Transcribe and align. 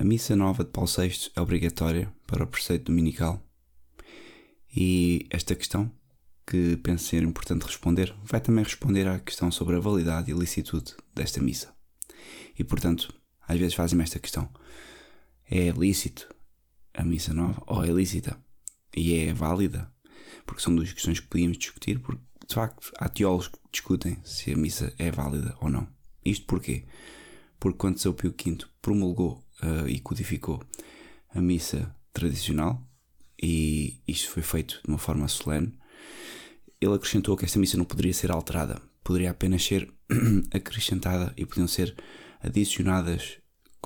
A 0.00 0.04
missa 0.04 0.34
nova 0.34 0.64
de 0.64 0.70
Paulo 0.70 0.88
VI 0.88 1.30
é 1.36 1.42
obrigatória 1.42 2.10
para 2.26 2.42
o 2.42 2.46
preceito 2.46 2.84
dominical? 2.84 3.38
E 4.74 5.26
esta 5.28 5.54
questão, 5.54 5.92
que 6.46 6.78
penso 6.78 7.04
ser 7.04 7.22
importante 7.22 7.66
responder, 7.66 8.16
vai 8.24 8.40
também 8.40 8.64
responder 8.64 9.06
à 9.06 9.18
questão 9.18 9.52
sobre 9.52 9.76
a 9.76 9.78
validade 9.78 10.30
e 10.30 10.34
licitude 10.34 10.94
desta 11.14 11.42
missa. 11.42 11.74
E 12.58 12.64
portanto, 12.64 13.12
às 13.46 13.58
vezes 13.58 13.74
fazem-me 13.74 14.02
esta 14.02 14.18
questão: 14.18 14.48
é 15.50 15.68
lícito 15.68 16.34
a 16.94 17.04
missa 17.04 17.34
nova 17.34 17.62
ou 17.66 17.84
é 17.84 17.88
lícita? 17.88 18.42
E 18.96 19.12
é 19.12 19.34
válida? 19.34 19.92
Porque 20.46 20.62
são 20.62 20.74
duas 20.74 20.90
questões 20.90 21.20
que 21.20 21.28
podíamos 21.28 21.58
discutir, 21.58 21.98
porque 21.98 22.22
de 22.48 22.54
facto 22.54 22.90
há 22.96 23.06
teólogos 23.06 23.48
que 23.48 23.58
discutem 23.70 24.16
se 24.24 24.50
a 24.50 24.56
missa 24.56 24.94
é 24.96 25.10
válida 25.10 25.54
ou 25.60 25.68
não. 25.68 25.86
Isto 26.24 26.46
porquê? 26.46 26.86
Porque 27.60 27.78
quando 27.78 27.98
São 27.98 28.14
Pio 28.14 28.34
V 28.36 28.58
promulgou 28.80 29.44
uh, 29.62 29.86
e 29.86 30.00
codificou 30.00 30.60
a 31.34 31.40
missa 31.40 31.94
tradicional, 32.12 32.82
e 33.40 34.00
isto 34.08 34.30
foi 34.30 34.42
feito 34.42 34.80
de 34.82 34.88
uma 34.88 34.98
forma 34.98 35.28
solene, 35.28 35.78
ele 36.80 36.94
acrescentou 36.94 37.36
que 37.36 37.44
esta 37.44 37.58
missa 37.58 37.76
não 37.76 37.84
poderia 37.84 38.14
ser 38.14 38.30
alterada, 38.30 38.80
poderia 39.04 39.30
apenas 39.30 39.62
ser 39.62 39.92
acrescentada 40.50 41.32
e 41.36 41.44
podiam 41.44 41.68
ser 41.68 41.94
adicionadas, 42.40 43.38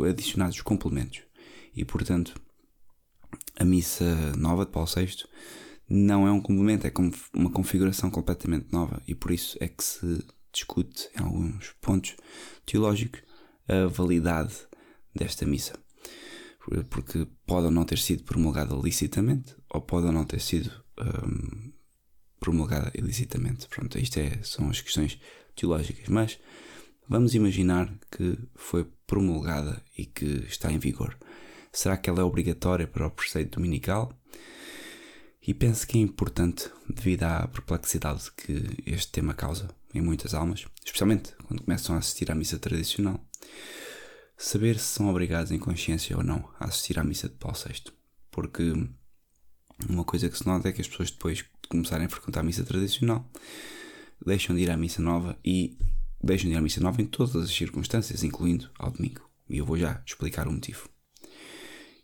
adicionados 0.09 0.61
complementos. 0.63 1.23
E 1.75 1.85
portanto, 1.85 2.41
a 3.57 3.65
missa 3.65 4.37
nova 4.37 4.65
de 4.65 4.71
Paulo 4.71 4.89
VI 4.89 5.25
não 5.89 6.27
é 6.27 6.31
um 6.31 6.41
complemento, 6.41 6.87
é 6.87 6.93
uma 7.35 7.51
configuração 7.51 8.11
completamente 8.11 8.73
nova 8.73 9.03
e 9.07 9.15
por 9.15 9.33
isso 9.33 9.59
é 9.61 9.67
que 9.67 9.83
se 9.83 10.25
discute 10.53 11.09
em 11.19 11.23
alguns 11.23 11.75
pontos 11.81 12.17
teológicos 12.65 13.23
a 13.69 13.87
validade 13.87 14.55
desta 15.15 15.47
missa. 15.47 15.79
Porque 16.89 17.27
pode 17.47 17.67
ou 17.67 17.71
não 17.71 17.85
ter 17.85 17.99
sido 17.99 18.25
promulgada 18.25 18.75
licitamente 18.75 19.55
ou 19.71 19.83
pode 19.83 20.07
ou 20.07 20.13
não 20.13 20.25
ter 20.25 20.41
sido 20.41 20.71
um, 20.99 21.73
promulgada 22.41 22.91
ilicitamente. 22.95 23.69
Pronto, 23.69 23.99
isto 23.99 24.19
é, 24.19 24.39
são 24.43 24.71
as 24.71 24.81
questões 24.81 25.19
teológicas. 25.55 26.09
Mas 26.09 26.39
vamos 27.09 27.35
imaginar 27.35 27.93
que 28.11 28.39
foi 28.55 28.85
promulgada 29.07 29.83
e 29.97 30.07
que 30.07 30.47
está 30.49 30.73
em 30.73 30.79
vigor. 30.79 31.17
Será 31.73 31.97
que 31.97 32.09
ela 32.09 32.21
é 32.21 32.25
obrigatória 32.25 32.87
para 32.87 33.07
o 33.07 33.11
preceito 33.11 33.57
dominical? 33.57 34.13
E 35.47 35.53
penso 35.53 35.87
que 35.87 35.99
é 35.99 36.01
importante 36.01 36.71
devido 36.89 37.25
à 37.25 37.47
perplexidade 37.47 38.31
que 38.33 38.83
este 38.87 39.13
tema 39.13 39.35
causa 39.35 39.69
em 39.93 40.01
muitas 40.01 40.35
almas, 40.35 40.65
especialmente 40.85 41.35
quando 41.45 41.63
começam 41.63 41.95
a 41.95 41.99
assistir 41.99 42.31
à 42.31 42.35
missa 42.35 42.59
tradicional, 42.59 43.24
saber 44.37 44.79
se 44.79 44.87
são 44.87 45.09
obrigados 45.09 45.53
em 45.53 45.59
consciência 45.59 46.17
ou 46.17 46.23
não 46.23 46.49
a 46.59 46.67
assistir 46.67 46.99
à 46.99 47.05
missa 47.05 47.29
de 47.29 47.35
Paulo 47.35 47.57
VI. 47.57 47.93
Porque 48.31 48.73
uma 49.89 50.05
coisa 50.05 50.29
que 50.29 50.39
se 50.39 50.47
nota 50.47 50.69
é 50.69 50.73
que 50.73 50.81
as 50.81 50.89
pessoas 50.89 51.11
depois 51.11 51.39
de 51.39 51.69
começarem 51.69 52.07
a 52.07 52.09
frequentar 52.09 52.41
a 52.41 52.45
missa 52.45 52.65
tradicional 52.65 53.29
deixam 54.25 54.55
de 54.55 54.63
ir 54.63 54.71
à 54.71 54.77
missa 54.77 55.03
nova 55.03 55.39
e 55.45 55.77
deixam 56.23 56.49
de 56.49 56.55
ir 56.55 56.59
à 56.59 56.63
missa 56.63 56.81
nova 56.81 57.01
em 57.01 57.07
todas 57.07 57.37
as 57.37 57.51
circunstâncias, 57.51 58.23
incluindo 58.23 58.71
ao 58.79 58.91
domingo. 58.91 59.29
E 59.49 59.59
eu 59.59 59.67
vou 59.67 59.77
já 59.77 60.03
explicar 60.07 60.49
o 60.49 60.53
motivo. 60.53 60.89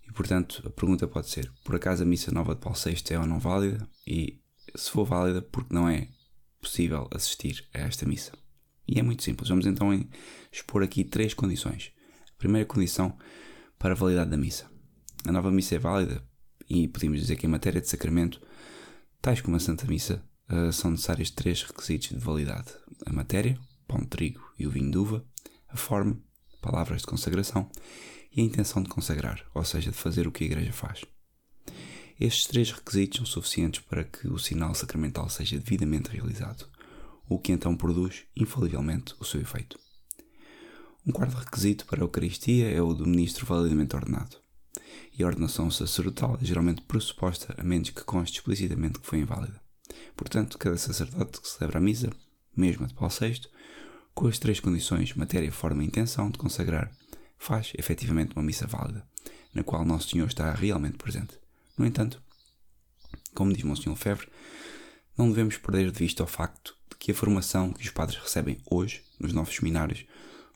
E 0.07 0.13
portanto, 0.13 0.63
a 0.67 0.71
pergunta 0.71 1.07
pode 1.07 1.31
ser: 1.31 1.51
por 1.65 1.75
acaso 1.75 2.03
a 2.03 2.07
missa 2.07 2.31
nova 2.31 2.55
de 2.55 2.61
Paulo 2.61 2.79
VI 2.79 3.15
é 3.15 3.19
ou 3.19 3.27
não 3.27 3.39
válida? 3.39 3.89
E 4.07 4.41
se 4.75 4.91
for 4.91 5.05
válida, 5.05 5.41
porque 5.41 5.75
não 5.75 5.89
é 5.89 6.09
possível 6.61 7.09
assistir 7.13 7.67
a 7.73 7.79
esta 7.79 8.07
missa? 8.07 8.33
E 8.91 8.99
é 8.99 9.03
muito 9.05 9.23
simples. 9.23 9.49
Vamos 9.49 9.67
então 9.67 9.89
expor 10.51 10.83
aqui 10.83 11.05
três 11.05 11.33
condições. 11.33 11.93
A 12.29 12.37
primeira 12.37 12.67
condição 12.67 13.17
para 13.79 13.93
a 13.93 13.97
validade 13.97 14.31
da 14.31 14.37
missa. 14.37 14.69
A 15.25 15.31
nova 15.31 15.49
missa 15.51 15.77
é 15.77 15.79
válida 15.79 16.27
e 16.69 16.89
podemos 16.89 17.21
dizer 17.21 17.37
que 17.37 17.47
em 17.47 17.49
matéria 17.49 17.81
de 17.81 17.89
sacramento, 17.89 18.41
tais 19.23 19.41
como 19.41 19.57
a 19.57 19.61
Santa 19.61 19.87
Missa, 19.87 20.25
eh, 20.49 20.73
são 20.73 20.91
necessários 20.91 21.31
três 21.31 21.63
requisitos 21.63 22.09
de 22.09 22.19
validade: 22.19 22.73
a 23.07 23.13
matéria, 23.13 23.57
pão 23.87 24.01
de 24.01 24.09
trigo 24.09 24.41
e 24.59 24.67
o 24.67 24.71
vinho 24.71 24.91
de 24.91 24.99
uva, 24.99 25.25
a 25.69 25.77
forma, 25.77 26.21
palavras 26.61 27.03
de 27.03 27.07
consagração 27.07 27.71
e 28.33 28.41
a 28.41 28.45
intenção 28.45 28.83
de 28.83 28.89
consagrar, 28.89 29.45
ou 29.55 29.65
seja, 29.65 29.91
de 29.91 29.97
fazer 29.97 30.27
o 30.27 30.33
que 30.33 30.45
a 30.45 30.47
Igreja 30.49 30.73
faz. 30.73 31.05
Estes 32.19 32.47
três 32.47 32.71
requisitos 32.73 33.19
são 33.19 33.27
suficientes 33.27 33.81
para 33.81 34.05
que 34.05 34.29
o 34.29 34.39
sinal 34.39 34.75
sacramental 34.75 35.29
seja 35.29 35.59
devidamente 35.59 36.11
realizado, 36.11 36.70
o 37.31 37.39
que 37.39 37.53
então 37.53 37.77
produz, 37.77 38.25
infalivelmente, 38.37 39.15
o 39.21 39.25
seu 39.25 39.41
efeito. 39.41 39.79
Um 41.07 41.13
quarto 41.13 41.37
requisito 41.37 41.87
para 41.87 42.01
a 42.01 42.03
Eucaristia 42.03 42.69
é 42.69 42.83
o 42.83 42.93
do 42.93 43.07
ministro 43.07 43.47
validamente 43.47 43.95
ordenado. 43.95 44.37
E 45.17 45.23
a 45.23 45.27
ordenação 45.29 45.71
sacerdotal 45.71 46.37
é 46.43 46.45
geralmente 46.45 46.83
pressuposta 46.83 47.55
a 47.57 47.63
menos 47.63 47.91
que 47.91 48.03
conste 48.03 48.39
explicitamente 48.39 48.99
que 48.99 49.07
foi 49.07 49.21
inválida. 49.21 49.63
Portanto, 50.17 50.59
cada 50.59 50.77
sacerdote 50.77 51.41
que 51.41 51.49
celebra 51.49 51.79
a 51.79 51.81
missa, 51.81 52.11
mesmo 52.55 52.85
a 52.85 52.89
de 52.89 52.95
Paulo 52.95 53.15
VI, 53.19 53.43
com 54.13 54.27
as 54.27 54.41
três 54.41 54.59
condições 54.59 55.15
matéria, 55.15 55.53
forma 55.53 55.85
e 55.85 55.87
intenção 55.87 56.31
de 56.31 56.39
consagrar, 56.39 56.91
faz 57.39 57.73
efetivamente 57.79 58.35
uma 58.35 58.43
missa 58.43 58.67
válida, 58.67 59.07
na 59.55 59.63
qual 59.63 59.85
Nosso 59.85 60.11
Senhor 60.11 60.27
está 60.27 60.53
realmente 60.53 60.99
presente. 60.99 61.39
No 61.79 61.87
entanto, 61.87 62.21
como 63.35 63.53
diz 63.53 63.63
Monsenhor 63.63 63.95
Lefebvre, 63.95 64.29
não 65.21 65.29
devemos 65.29 65.59
perder 65.59 65.91
de 65.91 65.99
vista 65.99 66.25
o 66.25 66.27
facto 66.27 66.75
de 66.91 66.97
que 66.97 67.13
a 67.13 67.15
formação 67.15 67.75
que 67.75 67.85
os 67.85 67.91
padres 67.91 68.19
recebem 68.19 68.57
hoje, 68.71 69.03
nos 69.19 69.35
novos 69.35 69.55
seminários, 69.55 70.07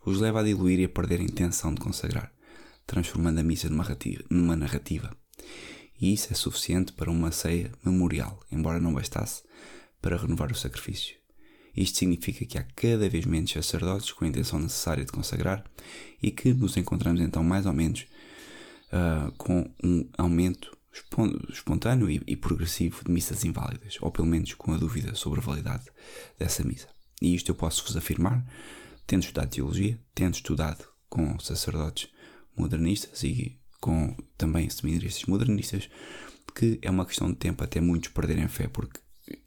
os 0.06 0.19
leva 0.19 0.41
a 0.41 0.42
diluir 0.42 0.80
e 0.80 0.84
a 0.84 0.88
perder 0.88 1.20
a 1.20 1.22
intenção 1.22 1.75
de 1.75 1.82
consagrar, 1.82 2.32
transformando 2.86 3.41
a 3.41 3.42
missa 3.42 3.69
numa 4.30 4.56
narrativa. 4.56 5.14
E 6.00 6.14
isso 6.14 6.32
é 6.32 6.34
suficiente 6.34 6.94
para 6.94 7.10
uma 7.10 7.30
ceia 7.30 7.72
memorial, 7.84 8.41
embora 8.50 8.80
não 8.80 8.94
bastasse 8.94 9.42
para 10.00 10.16
renovar 10.16 10.50
o 10.50 10.56
sacrifício. 10.56 11.14
Isto 11.76 11.98
significa 11.98 12.46
que 12.46 12.56
há 12.56 12.62
cada 12.62 13.06
vez 13.06 13.26
menos 13.26 13.50
sacerdotes 13.50 14.12
com 14.12 14.25
a 14.25 14.28
intenção 14.28 14.58
necessária 14.58 15.04
de 15.04 15.12
consagrar 15.12 15.62
e 16.22 16.31
que 16.31 16.54
nos 16.54 16.75
encontramos 16.78 17.20
então 17.20 17.44
mais 17.44 17.66
ou 17.66 17.75
menos 17.75 18.06
uh, 18.88 19.31
com 19.32 19.70
um 19.82 20.08
aumento 20.16 20.75
espontâneo 21.50 22.09
e, 22.09 22.22
e, 22.27 22.37
progressivo 22.37 23.05
de 23.05 23.10
missas 23.10 23.44
inválidas, 23.44 23.99
ou 24.00 24.10
pelo 24.10 24.28
menos 24.28 24.55
com 24.55 24.72
a 24.72 24.77
dúvida 24.77 25.15
sobre 25.15 25.41
a 25.41 25.43
validade 25.43 25.84
dessa 26.38 26.62
missa. 26.62 26.88
E 27.21 27.34
isto 27.34 27.50
eu 27.50 27.55
posso 27.55 27.84
vos 27.84 27.97
afirmar, 27.97 28.44
tendo 29.06 29.22
estudado 29.22 29.50
teologia, 29.50 29.99
tendo 30.15 30.34
estudado 30.34 30.84
com 31.09 31.38
sacerdotes 31.38 32.09
modernistas 32.56 33.22
e 33.25 33.59
com 33.81 34.16
também 34.38 34.71
seminaristas 34.71 35.25
modernistas, 35.27 35.91
que 36.55 36.78
é 36.81 36.91
uma 36.91 37.05
questão 37.05 37.28
de 37.28 37.37
tempo 37.37 37.62
até 37.65 37.81
muitos 37.81 38.11
perderem 38.11 38.49
fé, 38.49 38.69
porque 38.69 39.00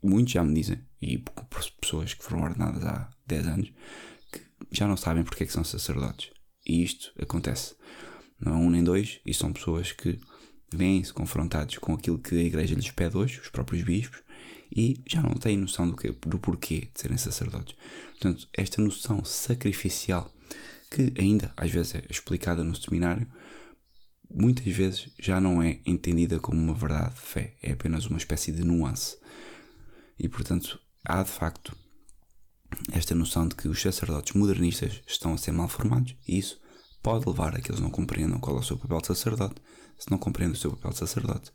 muitos 0.03 0.33
já 0.33 0.43
me 0.43 0.53
dizem, 0.53 0.81
e 1.01 1.23
pessoas 1.79 2.13
que 2.13 2.23
foram 2.23 2.43
ordenadas 2.43 2.83
há 2.83 3.09
10 3.25 3.47
anos, 3.47 3.73
que 4.31 4.41
já 4.71 4.87
não 4.87 4.97
sabem 4.97 5.23
porque 5.23 5.43
é 5.43 5.47
que 5.47 5.53
são 5.53 5.63
sacerdotes. 5.63 6.31
E 6.65 6.83
isto 6.83 7.13
acontece. 7.21 7.75
Não 8.39 8.53
é 8.53 8.55
um 8.57 8.69
nem 8.69 8.83
dois, 8.83 9.19
e 9.25 9.33
são 9.33 9.53
pessoas 9.53 9.91
que 9.91 10.19
vêm-se 10.73 11.13
confrontados 11.13 11.77
com 11.77 11.93
aquilo 11.93 12.19
que 12.19 12.35
a 12.35 12.43
Igreja 12.43 12.75
lhes 12.75 12.91
pede 12.91 13.17
hoje, 13.17 13.39
os 13.39 13.49
próprios 13.49 13.83
bispos, 13.83 14.21
e 14.75 15.01
já 15.07 15.21
não 15.21 15.33
têm 15.33 15.57
noção 15.57 15.89
do, 15.89 15.95
que, 15.95 16.11
do 16.11 16.39
porquê 16.39 16.89
de 16.93 17.01
serem 17.01 17.17
sacerdotes. 17.17 17.75
Portanto, 18.11 18.47
esta 18.53 18.81
noção 18.81 19.23
sacrificial, 19.23 20.31
que 20.91 21.13
ainda 21.17 21.53
às 21.55 21.71
vezes 21.71 21.95
é 21.95 22.03
explicada 22.09 22.63
no 22.63 22.75
seminário, 22.75 23.27
muitas 24.29 24.65
vezes 24.65 25.09
já 25.19 25.39
não 25.39 25.61
é 25.61 25.79
entendida 25.85 26.39
como 26.39 26.59
uma 26.59 26.73
verdade 26.73 27.15
de 27.15 27.21
fé, 27.21 27.55
é 27.61 27.71
apenas 27.71 28.05
uma 28.05 28.17
espécie 28.17 28.51
de 28.51 28.63
nuance. 28.63 29.17
E 30.19 30.27
portanto, 30.27 30.79
há 31.05 31.23
de 31.23 31.29
facto 31.29 31.75
esta 32.91 33.15
noção 33.15 33.47
de 33.47 33.55
que 33.55 33.67
os 33.67 33.81
sacerdotes 33.81 34.33
modernistas 34.33 35.01
estão 35.07 35.33
a 35.33 35.37
ser 35.37 35.51
mal 35.51 35.67
formados 35.67 36.15
e 36.27 36.37
isso 36.37 36.59
pode 37.01 37.27
levar 37.27 37.55
a 37.55 37.61
que 37.61 37.71
eles 37.71 37.79
não 37.79 37.89
compreendam 37.89 38.39
qual 38.39 38.57
é 38.57 38.59
o 38.59 38.63
seu 38.63 38.77
papel 38.77 38.99
de 38.99 39.07
sacerdote. 39.07 39.61
Se 39.97 40.09
não 40.11 40.17
compreendem 40.17 40.55
o 40.55 40.59
seu 40.59 40.71
papel 40.71 40.91
de 40.91 40.97
sacerdote, 40.97 41.51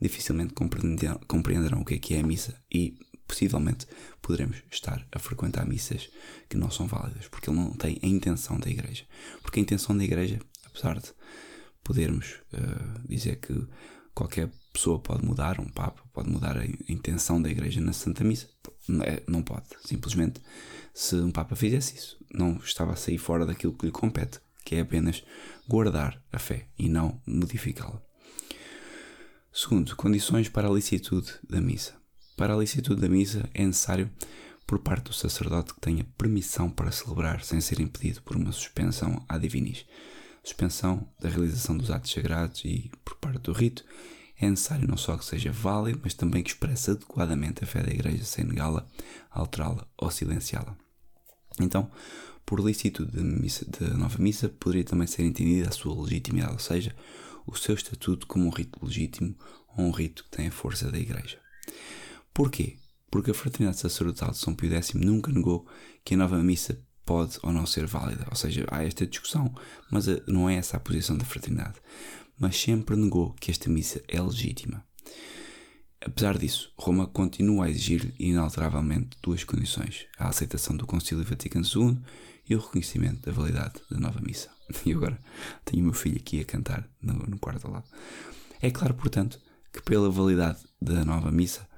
dificilmente 0.00 0.54
compreenderão, 0.54 1.80
o 1.80 1.84
que 1.84 1.94
é 1.94 1.98
que 1.98 2.14
é 2.14 2.20
a 2.20 2.26
missa 2.26 2.54
e 2.70 2.98
possivelmente 3.26 3.86
poderemos 4.20 4.56
estar 4.70 5.06
a 5.12 5.18
frequentar 5.18 5.66
missas 5.66 6.08
que 6.48 6.56
não 6.56 6.70
são 6.70 6.86
válidas, 6.86 7.28
porque 7.28 7.48
ele 7.48 7.58
não 7.58 7.72
tem 7.72 7.98
a 8.02 8.06
intenção 8.06 8.58
da 8.58 8.68
igreja. 8.68 9.04
Porque 9.42 9.60
a 9.60 9.62
intenção 9.62 9.96
da 9.96 10.02
igreja, 10.02 10.40
apesar 10.66 10.98
de 10.98 11.12
podermos 11.84 12.40
uh, 12.52 13.08
dizer 13.08 13.36
que 13.36 13.66
qualquer 14.14 14.50
pessoa 14.72 14.98
pode 14.98 15.24
mudar, 15.24 15.60
um 15.60 15.68
Papa 15.68 16.02
pode 16.12 16.28
mudar 16.30 16.56
a 16.56 16.66
intenção 16.88 17.40
da 17.40 17.50
Igreja 17.50 17.80
na 17.80 17.92
Santa 17.92 18.24
Missa. 18.24 18.48
É, 19.04 19.22
não 19.26 19.42
pode. 19.42 19.66
Simplesmente, 19.84 20.40
se 20.92 21.16
um 21.16 21.30
Papa 21.30 21.56
fizesse 21.56 21.96
isso, 21.96 22.18
não 22.32 22.56
estava 22.56 22.92
a 22.92 22.96
sair 22.96 23.18
fora 23.18 23.46
daquilo 23.46 23.72
que 23.72 23.86
lhe 23.86 23.92
compete, 23.92 24.40
que 24.64 24.76
é 24.76 24.80
apenas 24.80 25.22
guardar 25.70 26.20
a 26.32 26.38
fé 26.38 26.66
e 26.76 26.88
não 26.88 27.22
modificá-la. 27.24 28.02
Segundo, 29.52 29.94
condições 29.94 30.48
para 30.48 30.68
a 30.68 30.72
licitude 30.72 31.32
da 31.48 31.60
missa. 31.60 31.94
Para 32.36 32.54
a 32.54 32.58
licitude 32.58 33.00
da 33.00 33.08
missa 33.08 33.48
é 33.54 33.64
necessário, 33.64 34.10
por 34.66 34.80
parte 34.80 35.04
do 35.04 35.12
sacerdote, 35.12 35.72
que 35.72 35.80
tenha 35.80 36.04
permissão 36.18 36.68
para 36.68 36.90
celebrar 36.90 37.44
sem 37.44 37.60
ser 37.60 37.78
impedido 37.78 38.20
por 38.22 38.36
uma 38.36 38.50
suspensão 38.50 39.24
à 39.28 39.38
divinis. 39.38 39.86
suspensão 40.42 41.06
da 41.20 41.28
realização 41.28 41.76
dos 41.76 41.90
atos 41.90 42.10
sagrados 42.10 42.64
e 42.64 42.90
por 43.04 43.14
parte 43.16 43.42
do 43.42 43.52
rito, 43.52 43.84
é 44.40 44.50
necessário 44.50 44.88
não 44.88 44.96
só 44.96 45.16
que 45.16 45.24
seja 45.24 45.52
válido, 45.52 46.00
mas 46.02 46.14
também 46.14 46.42
que 46.42 46.50
expresse 46.50 46.90
adequadamente 46.90 47.62
a 47.62 47.66
fé 47.66 47.82
da 47.82 47.92
Igreja 47.92 48.24
sem 48.24 48.44
negá-la, 48.44 48.84
alterá-la 49.30 49.86
ou 49.96 50.10
silenciá-la. 50.10 50.74
Então, 51.60 51.90
por 52.44 52.60
lícito 52.60 53.06
de, 53.06 53.22
de 53.22 53.96
nova 53.96 54.18
missa, 54.18 54.48
poderia 54.48 54.84
também 54.84 55.06
ser 55.06 55.22
entendida 55.22 55.68
a 55.68 55.72
sua 55.72 56.00
legitimidade, 56.02 56.52
ou 56.52 56.58
seja, 56.58 56.94
o 57.46 57.54
seu 57.56 57.74
estatuto 57.74 58.26
como 58.26 58.46
um 58.46 58.50
rito 58.50 58.78
legítimo 58.84 59.34
ou 59.76 59.86
um 59.86 59.90
rito 59.90 60.24
que 60.24 60.30
tem 60.30 60.48
a 60.48 60.52
força 60.52 60.90
da 60.90 60.98
Igreja. 60.98 61.38
Porquê? 62.32 62.76
Porque 63.10 63.30
a 63.30 63.34
Fraternidade 63.34 63.78
Sacerdotal 63.78 64.30
de 64.30 64.38
São 64.38 64.54
Pio 64.54 64.72
X 64.72 64.94
nunca 64.94 65.32
negou 65.32 65.66
que 66.04 66.14
a 66.14 66.16
nova 66.16 66.38
missa 66.42 66.80
pode 67.04 67.38
ou 67.42 67.52
não 67.52 67.66
ser 67.66 67.86
válida. 67.86 68.24
Ou 68.30 68.36
seja, 68.36 68.64
há 68.70 68.84
esta 68.84 69.06
discussão, 69.06 69.52
mas 69.90 70.06
eh, 70.06 70.22
não 70.28 70.48
é 70.48 70.54
essa 70.56 70.76
a 70.76 70.80
posição 70.80 71.16
da 71.16 71.24
Fraternidade. 71.24 71.74
Mas 72.38 72.56
sempre 72.56 72.94
negou 72.96 73.34
que 73.40 73.50
esta 73.50 73.68
missa 73.68 74.00
é 74.06 74.20
legítima. 74.20 74.84
Apesar 76.00 76.38
disso, 76.38 76.72
Roma 76.78 77.06
continua 77.06 77.66
a 77.66 77.70
exigir 77.70 78.14
inalteravelmente 78.18 79.18
duas 79.22 79.44
condições: 79.44 80.06
a 80.18 80.28
aceitação 80.28 80.76
do 80.76 80.86
Concílio 80.86 81.24
Vaticano 81.24 81.66
II 81.66 81.98
e 82.48 82.54
o 82.54 82.58
reconhecimento 82.58 83.20
da 83.26 83.32
validade 83.32 83.74
da 83.90 83.98
nova 83.98 84.20
missa. 84.20 84.50
E 84.86 84.92
agora 84.92 85.18
tenho 85.64 85.82
o 85.82 85.86
meu 85.86 85.92
filho 85.92 86.16
aqui 86.16 86.40
a 86.40 86.44
cantar 86.44 86.88
no, 87.02 87.14
no 87.14 87.38
quarto 87.38 87.66
ao 87.66 87.72
lado. 87.72 87.88
É 88.62 88.70
claro, 88.70 88.94
portanto, 88.94 89.40
que 89.72 89.82
pela 89.82 90.08
validade 90.08 90.60
da 90.80 91.04
nova 91.04 91.30
missa, 91.32 91.68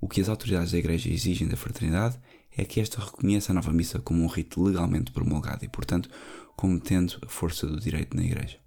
o 0.00 0.06
que 0.06 0.20
as 0.20 0.28
autoridades 0.28 0.72
da 0.72 0.78
Igreja 0.78 1.08
exigem 1.08 1.48
da 1.48 1.56
fraternidade 1.56 2.18
é 2.56 2.64
que 2.64 2.78
esta 2.78 3.00
reconheça 3.00 3.52
a 3.52 3.54
nova 3.54 3.72
missa 3.72 3.98
como 4.00 4.22
um 4.22 4.26
rito 4.26 4.62
legalmente 4.62 5.12
promulgado 5.12 5.64
e, 5.64 5.68
portanto, 5.68 6.10
como 6.54 6.78
tendo 6.78 7.18
a 7.22 7.28
força 7.28 7.66
do 7.66 7.80
direito 7.80 8.16
na 8.16 8.22
Igreja. 8.22 8.61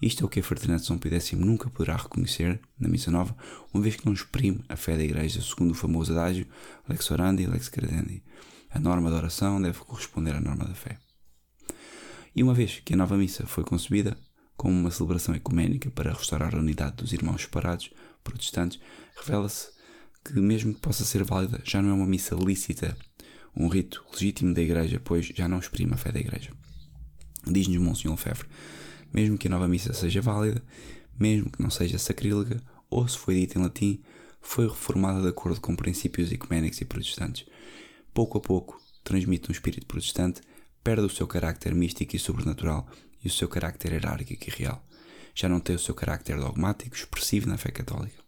Isto 0.00 0.24
é 0.24 0.26
o 0.26 0.28
que 0.28 0.40
a 0.40 0.42
Fraternidade 0.42 0.82
de 0.82 0.86
São 0.88 0.98
Pio 0.98 1.12
X 1.12 1.32
nunca 1.32 1.68
poderá 1.68 1.96
reconhecer 1.96 2.60
na 2.78 2.88
Missa 2.88 3.10
Nova, 3.10 3.36
uma 3.72 3.82
vez 3.82 3.96
que 3.96 4.06
não 4.06 4.14
exprime 4.14 4.64
a 4.68 4.76
fé 4.76 4.96
da 4.96 5.04
Igreja 5.04 5.42
segundo 5.42 5.72
o 5.72 5.74
famoso 5.74 6.12
adágio 6.12 6.46
lex 6.88 7.10
orandi 7.10 7.42
e 7.42 7.46
lex 7.46 7.68
credendi. 7.68 8.22
A 8.70 8.78
norma 8.78 9.10
da 9.10 9.16
oração 9.16 9.60
deve 9.60 9.80
corresponder 9.80 10.34
à 10.34 10.40
norma 10.40 10.64
da 10.64 10.74
fé. 10.74 10.98
E 12.34 12.42
uma 12.42 12.54
vez 12.54 12.80
que 12.84 12.94
a 12.94 12.96
nova 12.96 13.16
missa 13.16 13.46
foi 13.46 13.64
concebida 13.64 14.16
como 14.56 14.78
uma 14.78 14.90
celebração 14.90 15.34
ecuménica 15.34 15.90
para 15.90 16.12
restaurar 16.12 16.54
a 16.54 16.58
unidade 16.58 16.96
dos 16.96 17.12
irmãos 17.12 17.42
separados, 17.42 17.90
protestantes, 18.22 18.78
revela-se 19.16 19.68
que, 20.24 20.38
mesmo 20.40 20.74
que 20.74 20.80
possa 20.80 21.04
ser 21.04 21.24
válida, 21.24 21.60
já 21.64 21.82
não 21.82 21.90
é 21.90 21.92
uma 21.94 22.06
missa 22.06 22.34
lícita, 22.34 22.96
um 23.56 23.68
rito 23.68 24.04
legítimo 24.12 24.54
da 24.54 24.62
Igreja, 24.62 25.00
pois 25.02 25.26
já 25.26 25.48
não 25.48 25.58
exprime 25.58 25.94
a 25.94 25.96
fé 25.96 26.12
da 26.12 26.20
Igreja. 26.20 26.52
Diz-nos 27.46 27.78
Monsenhor 27.78 28.16
Lefebvre, 28.16 28.48
mesmo 29.12 29.38
que 29.38 29.48
a 29.48 29.50
nova 29.50 29.68
missa 29.68 29.92
seja 29.92 30.20
válida, 30.20 30.62
mesmo 31.18 31.50
que 31.50 31.62
não 31.62 31.70
seja 31.70 31.98
sacrílega, 31.98 32.62
ou 32.88 33.06
se 33.06 33.18
foi 33.18 33.34
dita 33.34 33.58
em 33.58 33.62
latim, 33.62 34.02
foi 34.40 34.66
reformada 34.66 35.20
de 35.22 35.28
acordo 35.28 35.60
com 35.60 35.76
princípios 35.76 36.32
ecuménicos 36.32 36.80
e 36.80 36.84
protestantes. 36.84 37.46
Pouco 38.12 38.38
a 38.38 38.40
pouco, 38.40 38.80
transmite 39.04 39.50
um 39.50 39.52
espírito 39.52 39.86
protestante, 39.86 40.40
perde 40.82 41.04
o 41.04 41.10
seu 41.10 41.26
carácter 41.26 41.74
místico 41.74 42.16
e 42.16 42.18
sobrenatural 42.18 42.88
e 43.22 43.28
o 43.28 43.30
seu 43.30 43.48
carácter 43.48 43.92
hierárquico 43.92 44.44
e 44.48 44.50
real. 44.50 44.84
Já 45.34 45.48
não 45.48 45.60
tem 45.60 45.76
o 45.76 45.78
seu 45.78 45.94
carácter 45.94 46.38
dogmático 46.38 46.96
expressivo 46.96 47.48
na 47.48 47.58
fé 47.58 47.70
católica. 47.70 48.20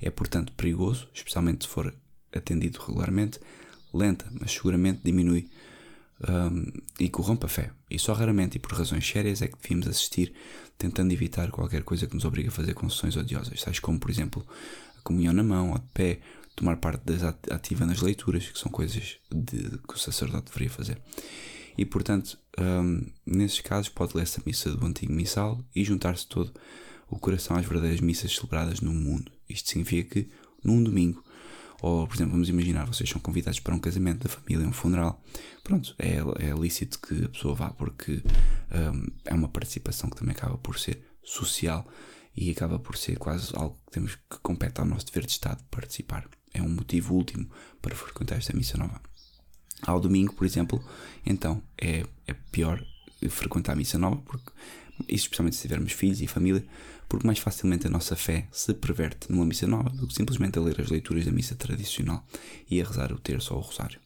É, 0.00 0.10
portanto, 0.10 0.52
perigoso, 0.52 1.08
especialmente 1.14 1.64
se 1.64 1.70
for 1.70 1.94
atendido 2.34 2.80
regularmente, 2.80 3.40
lenta, 3.92 4.26
mas 4.32 4.52
seguramente 4.52 5.00
diminui 5.02 5.48
um, 6.28 6.72
e 6.98 7.08
corrompe 7.08 7.46
a 7.46 7.48
fé. 7.48 7.70
E 7.90 7.98
só 7.98 8.12
raramente 8.12 8.56
e 8.56 8.58
por 8.58 8.72
razões 8.72 9.06
sérias 9.06 9.42
é 9.42 9.48
que 9.48 9.58
devíamos 9.60 9.86
assistir, 9.86 10.32
tentando 10.78 11.12
evitar 11.12 11.50
qualquer 11.50 11.82
coisa 11.82 12.06
que 12.06 12.14
nos 12.14 12.24
obrigue 12.24 12.48
a 12.48 12.52
fazer 12.52 12.74
concessões 12.74 13.16
odiosas, 13.16 13.62
tais 13.62 13.78
como, 13.78 13.98
por 13.98 14.10
exemplo, 14.10 14.46
a 14.98 15.02
comunhão 15.02 15.32
na 15.32 15.42
mão 15.42 15.70
ou 15.72 15.78
de 15.78 15.86
pé, 15.92 16.20
tomar 16.54 16.78
parte 16.78 17.02
das 17.04 17.22
ativa 17.50 17.84
nas 17.84 18.00
leituras, 18.00 18.48
que 18.48 18.58
são 18.58 18.70
coisas 18.70 19.18
de, 19.30 19.78
que 19.86 19.94
o 19.94 19.98
sacerdote 19.98 20.46
deveria 20.46 20.70
fazer. 20.70 21.00
E, 21.76 21.84
portanto, 21.84 22.38
um, 22.58 23.06
nesses 23.26 23.60
casos, 23.60 23.90
pode 23.90 24.16
ler-se 24.16 24.40
a 24.40 24.42
missa 24.44 24.74
do 24.74 24.86
antigo 24.86 25.12
missal 25.12 25.62
e 25.74 25.84
juntar-se 25.84 26.26
todo 26.26 26.50
o 27.08 27.18
coração 27.18 27.56
às 27.56 27.66
verdadeiras 27.66 28.00
missas 28.00 28.34
celebradas 28.34 28.80
no 28.80 28.92
mundo. 28.92 29.30
Isto 29.48 29.68
significa 29.68 30.14
que, 30.14 30.30
num 30.64 30.82
domingo, 30.82 31.22
ou, 31.80 32.06
por 32.06 32.16
exemplo, 32.16 32.32
vamos 32.32 32.48
imaginar, 32.48 32.86
vocês 32.86 33.08
são 33.08 33.20
convidados 33.20 33.60
para 33.60 33.74
um 33.74 33.78
casamento 33.78 34.26
da 34.26 34.28
família, 34.28 34.66
um 34.66 34.72
funeral. 34.72 35.22
Pronto, 35.62 35.94
é, 35.98 36.16
é 36.16 36.54
lícito 36.58 36.98
que 37.00 37.24
a 37.24 37.28
pessoa 37.28 37.54
vá, 37.54 37.70
porque 37.70 38.22
um, 38.72 39.06
é 39.24 39.34
uma 39.34 39.48
participação 39.48 40.08
que 40.08 40.16
também 40.16 40.34
acaba 40.34 40.56
por 40.58 40.78
ser 40.78 41.02
social 41.22 41.86
e 42.36 42.50
acaba 42.50 42.78
por 42.78 42.96
ser 42.96 43.18
quase 43.18 43.50
algo 43.54 43.78
que 43.86 43.92
temos 43.92 44.14
que 44.14 44.38
compete 44.42 44.80
ao 44.80 44.86
nosso 44.86 45.06
dever 45.06 45.26
de 45.26 45.32
Estado 45.32 45.62
participar. 45.70 46.28
É 46.52 46.62
um 46.62 46.68
motivo 46.68 47.14
último 47.14 47.48
para 47.82 47.94
frequentar 47.94 48.36
esta 48.36 48.56
missa 48.56 48.78
nova. 48.78 49.00
Ao 49.82 50.00
domingo, 50.00 50.32
por 50.32 50.46
exemplo, 50.46 50.82
então 51.24 51.62
é, 51.76 52.04
é 52.26 52.34
pior 52.50 52.82
frequentar 53.28 53.72
a 53.72 53.76
missa 53.76 53.98
nova, 53.98 54.16
porque 54.16 54.50
especialmente 55.08 55.56
se 55.56 55.62
tivermos 55.62 55.92
filhos 55.92 56.20
e 56.20 56.26
família, 56.26 56.64
porque 57.16 57.26
mais 57.26 57.38
facilmente 57.38 57.86
a 57.86 57.90
nossa 57.90 58.14
fé 58.14 58.46
se 58.52 58.74
perverte 58.74 59.32
numa 59.32 59.46
missa 59.46 59.66
nova 59.66 59.88
do 59.88 60.06
que 60.06 60.12
simplesmente 60.12 60.58
a 60.58 60.62
ler 60.62 60.78
as 60.78 60.90
leituras 60.90 61.24
da 61.24 61.32
missa 61.32 61.54
tradicional 61.54 62.22
e 62.70 62.78
a 62.78 62.84
rezar 62.84 63.10
o 63.10 63.18
terço 63.18 63.54
ou 63.54 63.60
o 63.60 63.62
rosário. 63.62 63.98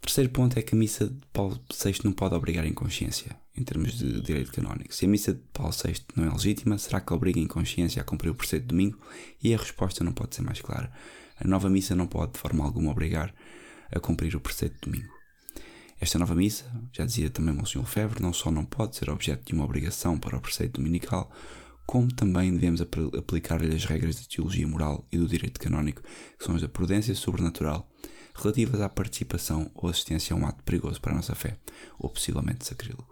Terceiro 0.00 0.28
ponto 0.30 0.58
é 0.58 0.62
que 0.62 0.74
a 0.74 0.78
missa 0.78 1.06
de 1.06 1.20
Paulo 1.32 1.60
VI 1.72 2.00
não 2.02 2.10
pode 2.10 2.34
obrigar 2.34 2.66
em 2.66 2.72
consciência, 2.72 3.36
em 3.56 3.62
termos 3.62 3.96
de 3.96 4.20
direito 4.22 4.50
canónico. 4.50 4.92
Se 4.92 5.04
a 5.04 5.08
missa 5.08 5.32
de 5.32 5.40
Paulo 5.52 5.72
VI 5.72 6.00
não 6.16 6.24
é 6.24 6.32
legítima, 6.32 6.78
será 6.78 7.00
que 7.00 7.12
obriga 7.12 7.38
em 7.38 7.46
consciência 7.46 8.02
a 8.02 8.04
cumprir 8.04 8.30
o 8.30 8.34
preceito 8.34 8.62
de 8.62 8.68
domingo? 8.70 8.98
E 9.40 9.54
a 9.54 9.56
resposta 9.56 10.02
não 10.02 10.10
pode 10.10 10.34
ser 10.34 10.42
mais 10.42 10.60
clara. 10.60 10.90
A 11.38 11.46
nova 11.46 11.70
missa 11.70 11.94
não 11.94 12.08
pode, 12.08 12.32
de 12.32 12.40
forma 12.40 12.64
alguma, 12.64 12.90
obrigar 12.90 13.32
a 13.92 14.00
cumprir 14.00 14.34
o 14.34 14.40
preceito 14.40 14.74
de 14.74 14.90
domingo. 14.90 15.12
Esta 16.00 16.18
nova 16.18 16.34
missa, 16.34 16.64
já 16.92 17.04
dizia 17.04 17.30
também 17.30 17.54
Monsenhor 17.54 17.86
Febre, 17.86 18.20
não 18.20 18.32
só 18.32 18.50
não 18.50 18.64
pode 18.64 18.96
ser 18.96 19.10
objeto 19.10 19.44
de 19.44 19.52
uma 19.52 19.64
obrigação 19.64 20.18
para 20.18 20.36
o 20.36 20.40
preceito 20.40 20.80
dominical, 20.80 21.30
como 21.88 22.12
também 22.12 22.52
devemos 22.52 22.82
aplicar-lhe 22.82 23.74
as 23.74 23.86
regras 23.86 24.16
da 24.16 24.22
teologia 24.28 24.68
moral 24.68 25.08
e 25.10 25.16
do 25.16 25.26
direito 25.26 25.58
canónico, 25.58 26.02
que 26.38 26.44
são 26.44 26.54
as 26.54 26.60
da 26.60 26.68
prudência 26.68 27.14
sobrenatural, 27.14 27.90
relativas 28.34 28.82
à 28.82 28.90
participação 28.90 29.70
ou 29.74 29.88
assistência 29.88 30.34
a 30.34 30.36
um 30.36 30.44
ato 30.44 30.62
perigoso 30.64 31.00
para 31.00 31.12
a 31.12 31.16
nossa 31.16 31.34
fé, 31.34 31.56
ou 31.98 32.10
possivelmente 32.10 32.66
sacrílego. 32.66 33.08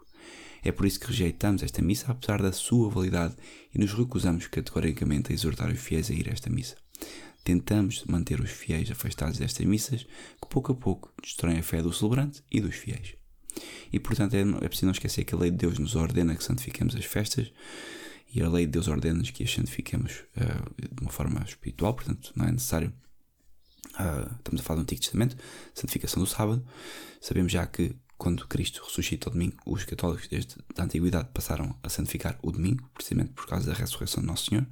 É 0.63 0.71
por 0.71 0.85
isso 0.85 1.01
que 1.01 1.07
rejeitamos 1.07 1.63
esta 1.63 1.81
missa, 1.81 2.13
apesar 2.13 2.43
da 2.43 2.53
sua 2.53 2.91
validade, 2.91 3.35
e 3.75 3.79
nos 3.79 3.95
recusamos 3.95 4.47
categoricamente 4.47 5.33
a 5.33 5.35
exortar 5.35 5.73
os 5.73 5.81
fiéis 5.81 6.11
a 6.11 6.13
ir 6.13 6.29
a 6.29 6.33
esta 6.35 6.51
missa. 6.51 6.77
Tentamos 7.43 8.05
manter 8.05 8.41
os 8.43 8.51
fiéis 8.51 8.91
afastados 8.91 9.39
destas 9.39 9.65
missas, 9.65 10.03
que 10.03 10.49
pouco 10.51 10.73
a 10.73 10.75
pouco 10.75 11.11
destroem 11.23 11.61
a 11.61 11.63
fé 11.63 11.81
do 11.81 11.95
celebrante 11.95 12.43
e 12.53 12.61
dos 12.61 12.75
fiéis. 12.75 13.15
E 13.91 13.99
portanto 13.99 14.35
é, 14.35 14.41
é 14.41 14.69
preciso 14.69 14.85
não 14.85 14.93
esquecer 14.93 15.25
que 15.25 15.35
a 15.35 15.39
lei 15.39 15.51
de 15.51 15.57
Deus 15.57 15.79
nos 15.79 15.97
ordena 15.97 16.37
que 16.37 16.45
santifiquemos 16.45 16.95
as 16.95 17.07
festas, 17.07 17.51
e 18.37 18.43
a 18.43 18.49
lei 18.51 18.67
de 18.67 18.73
Deus 18.73 18.87
ordena-nos 18.87 19.31
que 19.31 19.43
as 19.43 19.51
santifiquemos 19.51 20.25
uh, 20.37 20.95
de 20.95 21.01
uma 21.01 21.11
forma 21.11 21.43
espiritual, 21.43 21.95
portanto 21.95 22.33
não 22.37 22.45
é 22.45 22.53
necessário. 22.53 22.93
Uh, 23.95 24.31
estamos 24.37 24.61
a 24.61 24.63
falar 24.63 24.77
do 24.77 24.83
Antigo 24.83 25.01
Testamento, 25.01 25.37
santificação 25.73 26.23
do 26.23 26.29
sábado. 26.29 26.63
Sabemos 27.19 27.51
já 27.51 27.67
que 27.67 27.97
quando 28.19 28.47
Cristo 28.47 28.83
ressuscita 28.85 29.31
ao 29.31 29.33
domingo, 29.33 29.57
os 29.65 29.85
católicos 29.85 30.29
desde 30.29 30.55
a 30.77 30.83
antiguidade 30.83 31.31
passaram 31.33 31.75
a 31.83 31.89
santificar 31.89 32.39
o 32.43 32.53
domingo, 32.53 32.87
precisamente 32.93 33.33
por 33.33 33.47
causa 33.47 33.69
da 33.69 33.73
ressurreição 33.73 34.21
de 34.21 34.27
Nosso 34.27 34.51
Senhor, 34.51 34.67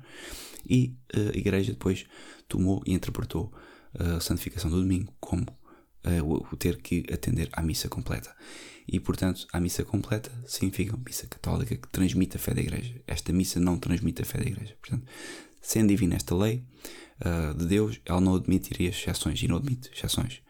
e 0.68 0.94
uh, 1.16 1.30
a 1.34 1.38
Igreja 1.38 1.72
depois 1.72 2.04
tomou 2.46 2.82
e 2.84 2.92
interpretou 2.92 3.50
a 3.98 4.20
santificação 4.20 4.70
do 4.70 4.80
domingo 4.80 5.14
como 5.20 5.46
uh, 6.04 6.46
o 6.52 6.56
ter 6.56 6.80
que 6.80 7.04
atender 7.12 7.48
à 7.52 7.62
missa 7.62 7.88
completa. 7.88 8.34
E, 8.86 9.00
portanto, 9.00 9.46
a 9.52 9.60
missa 9.60 9.84
completa 9.84 10.30
significa 10.46 10.94
uma 10.94 11.02
missa 11.04 11.26
católica 11.26 11.74
que 11.76 11.88
transmite 11.88 12.36
a 12.36 12.40
fé 12.40 12.52
da 12.52 12.60
Igreja. 12.60 13.00
Esta 13.06 13.32
missa 13.32 13.58
não 13.58 13.78
transmite 13.78 14.22
a 14.22 14.24
fé 14.24 14.38
da 14.38 14.44
Igreja. 14.44 14.76
Portanto, 14.80 15.06
sendo 15.60 15.88
divina 15.88 16.16
esta 16.16 16.34
lei 16.34 16.62
uh, 17.20 17.56
de 17.56 17.66
Deus, 17.66 18.00
ela 18.04 18.20
não 18.20 18.34
admitiria 18.34 18.90
exceções 18.90 19.42
e 19.42 19.48
não 19.48 19.56
admite 19.56 19.90
exceções. 19.92 20.42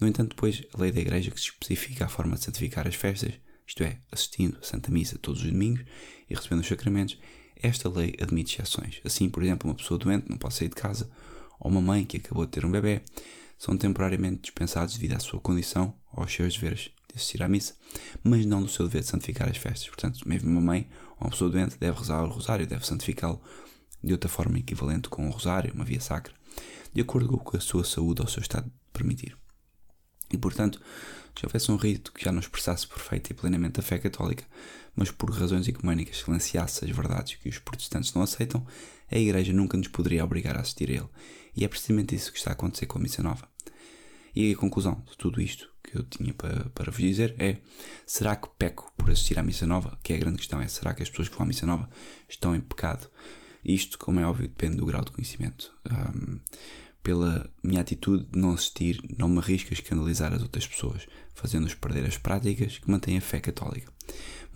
No 0.00 0.06
entanto, 0.06 0.30
depois, 0.30 0.62
a 0.74 0.80
lei 0.80 0.90
da 0.90 1.00
Igreja 1.00 1.30
que 1.30 1.40
se 1.40 1.46
especifica 1.46 2.04
a 2.04 2.08
forma 2.08 2.36
de 2.36 2.44
santificar 2.44 2.86
as 2.86 2.96
festas, 2.96 3.32
isto 3.66 3.82
é, 3.82 3.98
assistindo 4.10 4.58
a 4.60 4.64
Santa 4.64 4.90
Missa 4.90 5.18
todos 5.18 5.42
os 5.42 5.50
domingos 5.50 5.84
e 6.28 6.34
recebendo 6.34 6.60
os 6.60 6.68
sacramentos, 6.68 7.18
esta 7.56 7.88
lei 7.88 8.14
admite 8.20 8.60
exceções. 8.60 9.00
Assim, 9.04 9.28
por 9.28 9.42
exemplo, 9.42 9.68
uma 9.68 9.76
pessoa 9.76 9.98
doente 9.98 10.28
não 10.28 10.36
pode 10.36 10.54
sair 10.54 10.68
de 10.68 10.74
casa, 10.74 11.10
ou 11.58 11.70
uma 11.70 11.80
mãe 11.80 12.04
que 12.04 12.18
acabou 12.18 12.44
de 12.44 12.52
ter 12.52 12.64
um 12.66 12.70
bebê, 12.70 13.02
são 13.58 13.76
temporariamente 13.76 14.42
dispensados 14.42 14.94
devido 14.94 15.16
à 15.16 15.20
sua 15.20 15.40
condição 15.40 15.94
ou 16.12 16.22
aos 16.22 16.32
seus 16.32 16.54
deveres 16.54 16.90
de 17.08 17.16
assistir 17.16 17.42
à 17.42 17.48
missa, 17.48 17.74
mas 18.22 18.44
não 18.44 18.62
do 18.62 18.68
seu 18.68 18.86
dever 18.86 19.02
de 19.02 19.08
santificar 19.08 19.48
as 19.48 19.56
festas. 19.56 19.88
Portanto, 19.88 20.26
mesmo 20.28 20.50
uma 20.50 20.60
mãe 20.60 20.88
ou 21.18 21.26
uma 21.26 21.30
pessoa 21.30 21.50
doente 21.50 21.78
deve 21.78 21.98
rezar 21.98 22.22
o 22.22 22.28
rosário, 22.28 22.66
deve 22.66 22.86
santificá-lo 22.86 23.40
de 24.02 24.12
outra 24.12 24.28
forma 24.28 24.58
equivalente 24.58 25.08
com 25.08 25.26
o 25.26 25.30
rosário, 25.30 25.72
uma 25.74 25.84
via 25.84 26.00
sacra, 26.00 26.34
de 26.92 27.00
acordo 27.00 27.28
com 27.28 27.36
o 27.36 27.50
que 27.50 27.56
a 27.56 27.60
sua 27.60 27.84
saúde 27.84 28.20
ou 28.20 28.26
o 28.26 28.30
seu 28.30 28.42
estado 28.42 28.70
permitir. 28.92 29.36
E 30.32 30.36
portanto, 30.36 30.80
se 31.38 31.46
houvesse 31.46 31.70
um 31.70 31.76
rito 31.76 32.12
que 32.12 32.24
já 32.24 32.32
não 32.32 32.40
expressasse 32.40 32.86
perfeita 32.86 33.32
e 33.32 33.34
plenamente 33.34 33.80
a 33.80 33.82
fé 33.82 33.98
católica, 33.98 34.44
mas 34.96 35.10
por 35.10 35.30
razões 35.30 35.68
ecuménicas 35.68 36.18
silenciasse 36.18 36.84
as 36.84 36.90
verdades 36.90 37.34
que 37.34 37.48
os 37.48 37.58
protestantes 37.58 38.14
não 38.14 38.22
aceitam, 38.22 38.66
a 39.10 39.18
Igreja 39.18 39.52
nunca 39.52 39.76
nos 39.76 39.88
poderia 39.88 40.24
obrigar 40.24 40.56
a 40.56 40.60
assistir 40.60 40.90
a 40.90 40.94
ele. 40.94 41.08
E 41.54 41.64
é 41.64 41.68
precisamente 41.68 42.14
isso 42.14 42.32
que 42.32 42.38
está 42.38 42.50
a 42.50 42.54
acontecer 42.54 42.86
com 42.86 42.98
a 42.98 43.02
Missa 43.02 43.22
Nova. 43.22 43.48
E 44.34 44.52
a 44.52 44.56
conclusão 44.56 45.02
de 45.08 45.16
tudo 45.16 45.40
isto 45.40 45.70
que 45.82 45.96
eu 45.96 46.02
tinha 46.02 46.34
para, 46.34 46.68
para 46.70 46.90
vos 46.90 47.00
dizer 47.00 47.34
é: 47.38 47.58
será 48.04 48.36
que 48.36 48.48
peco 48.58 48.92
por 48.96 49.10
assistir 49.10 49.38
à 49.38 49.42
Missa 49.42 49.66
Nova? 49.66 49.98
Que 50.02 50.12
é 50.12 50.16
a 50.16 50.18
grande 50.18 50.38
questão: 50.38 50.60
é 50.60 50.68
será 50.68 50.92
que 50.92 51.02
as 51.02 51.08
pessoas 51.08 51.28
que 51.28 51.36
vão 51.36 51.44
à 51.44 51.46
Missa 51.46 51.64
Nova 51.64 51.88
estão 52.28 52.54
em 52.54 52.60
pecado? 52.60 53.08
Isto, 53.64 53.98
como 53.98 54.20
é 54.20 54.26
óbvio, 54.26 54.48
depende 54.48 54.76
do 54.76 54.86
grau 54.86 55.04
de 55.04 55.10
conhecimento. 55.10 55.72
Um, 55.90 56.38
pela 57.02 57.48
minha 57.62 57.80
atitude 57.80 58.24
de 58.24 58.38
não 58.38 58.52
assistir, 58.52 59.00
não 59.16 59.28
me 59.28 59.38
arrisco 59.38 59.70
a 59.70 59.74
escandalizar 59.74 60.32
as 60.32 60.42
outras 60.42 60.66
pessoas, 60.66 61.06
fazendo-os 61.34 61.74
perder 61.74 62.04
as 62.04 62.18
práticas 62.18 62.78
que 62.78 62.90
mantêm 62.90 63.16
a 63.16 63.20
fé 63.20 63.40
católica. 63.40 63.95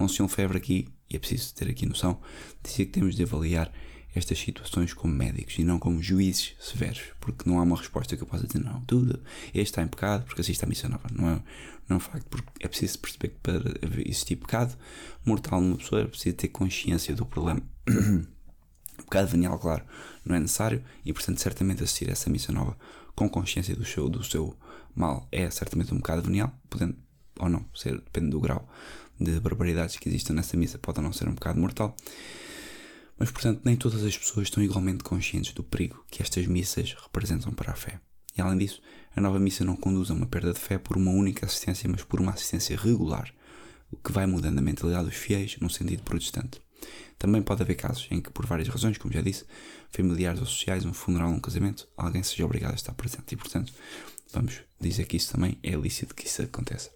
Monsenhor 0.00 0.28
Febre 0.28 0.57
aqui, 0.57 0.88
e 1.09 1.16
é 1.16 1.19
preciso 1.19 1.54
ter 1.54 1.69
aqui 1.69 1.87
noção, 1.87 2.21
dizia 2.62 2.87
que 2.87 2.92
temos 2.92 3.14
de 3.14 3.23
avaliar 3.23 3.73
estas 4.14 4.38
situações 4.38 4.92
como 4.92 5.14
médicos 5.14 5.59
e 5.59 5.64
não 5.64 5.78
como 5.78 6.02
juízes 6.02 6.54
severos, 6.59 7.02
porque 7.21 7.49
não 7.49 7.61
há 7.61 7.62
uma 7.62 7.76
resposta 7.76 8.16
que 8.16 8.23
eu 8.23 8.26
possa 8.26 8.47
dizer, 8.47 8.59
não, 8.59 8.80
tudo, 8.83 9.23
este 9.49 9.61
está 9.61 9.83
em 9.83 9.87
pecado 9.87 10.25
porque 10.25 10.40
assiste 10.40 10.64
à 10.64 10.66
missa 10.66 10.88
nova. 10.88 11.09
Não 11.12 11.28
é, 11.28 11.42
não 11.88 11.95
é 11.95 11.95
um 11.95 12.00
facto, 12.00 12.26
porque 12.28 12.50
é 12.61 12.66
preciso 12.66 12.99
perceber 12.99 13.28
que 13.28 13.38
para 13.40 13.62
existir 14.04 14.37
pecado 14.37 14.76
mortal 15.25 15.61
numa 15.61 15.76
pessoa 15.76 16.02
é 16.02 16.07
preciso 16.07 16.35
ter 16.35 16.49
consciência 16.49 17.14
do 17.14 17.25
problema. 17.25 17.62
o 18.99 19.02
pecado 19.04 19.28
venial, 19.28 19.59
claro, 19.59 19.85
não 20.25 20.35
é 20.35 20.40
necessário 20.40 20.83
e, 21.04 21.12
portanto, 21.12 21.38
certamente 21.38 21.85
assistir 21.85 22.09
a 22.09 22.12
essa 22.12 22.28
missa 22.28 22.52
nova 22.52 22.76
com 23.14 23.28
consciência 23.28 23.76
do 23.76 23.85
seu, 23.85 24.09
do 24.09 24.25
seu 24.25 24.57
mal 24.95 25.28
é 25.30 25.49
certamente 25.50 25.95
um 25.95 25.99
pecado 25.99 26.23
venial, 26.23 26.52
podendo 26.69 26.97
ou 27.38 27.49
não 27.49 27.64
ser, 27.75 27.95
depende 27.95 28.30
do 28.30 28.40
grau 28.40 28.69
de 29.20 29.38
barbaridades 29.38 29.96
que 29.96 30.08
existem 30.08 30.34
nessa 30.34 30.56
missa, 30.56 30.78
pode 30.78 31.00
não 31.00 31.12
ser 31.12 31.28
um 31.28 31.34
pecado 31.34 31.60
mortal. 31.60 31.94
Mas, 33.18 33.30
portanto, 33.30 33.60
nem 33.64 33.76
todas 33.76 34.02
as 34.02 34.16
pessoas 34.16 34.46
estão 34.46 34.62
igualmente 34.62 35.04
conscientes 35.04 35.52
do 35.52 35.62
perigo 35.62 36.02
que 36.10 36.22
estas 36.22 36.46
missas 36.46 36.94
representam 36.94 37.52
para 37.52 37.72
a 37.72 37.76
fé. 37.76 38.00
E, 38.36 38.40
além 38.40 38.58
disso, 38.58 38.80
a 39.14 39.20
nova 39.20 39.38
missa 39.38 39.62
não 39.62 39.76
conduz 39.76 40.10
a 40.10 40.14
uma 40.14 40.26
perda 40.26 40.54
de 40.54 40.58
fé 40.58 40.78
por 40.78 40.96
uma 40.96 41.10
única 41.10 41.44
assistência, 41.44 41.88
mas 41.88 42.02
por 42.02 42.20
uma 42.20 42.32
assistência 42.32 42.76
regular, 42.76 43.30
o 43.90 43.96
que 43.96 44.10
vai 44.10 44.24
mudando 44.24 44.58
a 44.58 44.62
mentalidade 44.62 45.04
dos 45.04 45.16
fiéis 45.16 45.58
no 45.60 45.68
sentido 45.68 46.02
protestante. 46.02 46.60
Também 47.18 47.42
pode 47.42 47.60
haver 47.60 47.74
casos 47.74 48.08
em 48.10 48.22
que, 48.22 48.30
por 48.30 48.46
várias 48.46 48.68
razões, 48.68 48.96
como 48.96 49.12
já 49.12 49.20
disse, 49.20 49.44
familiares 49.90 50.40
ou 50.40 50.46
sociais, 50.46 50.86
um 50.86 50.94
funeral, 50.94 51.28
um 51.28 51.40
casamento, 51.40 51.86
alguém 51.96 52.22
seja 52.22 52.46
obrigado 52.46 52.72
a 52.72 52.76
estar 52.76 52.94
presente. 52.94 53.34
E, 53.34 53.36
portanto, 53.36 53.70
vamos 54.32 54.60
dizer 54.80 55.04
que 55.04 55.18
isso 55.18 55.32
também 55.32 55.58
é 55.62 55.72
lícito 55.72 56.14
que 56.14 56.26
isso 56.26 56.40
aconteça. 56.40 56.90